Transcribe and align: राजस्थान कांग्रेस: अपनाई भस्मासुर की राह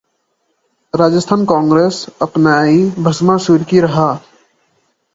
राजस्थान 0.93 1.45
कांग्रेस: 1.45 2.05
अपनाई 2.21 2.83
भस्मासुर 2.99 3.63
की 3.69 3.79
राह 3.81 3.99